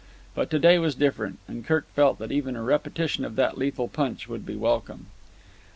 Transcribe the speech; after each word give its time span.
But 0.33 0.49
to 0.49 0.57
day 0.57 0.79
was 0.79 0.95
different; 0.95 1.37
and 1.47 1.63
Kirk 1.63 1.85
felt 1.93 2.17
that 2.17 2.31
even 2.31 2.55
a 2.55 2.63
repetition 2.63 3.23
of 3.23 3.35
that 3.35 3.55
lethal 3.59 3.87
punch 3.87 4.27
would 4.27 4.47
be 4.47 4.55
welcome. 4.55 5.05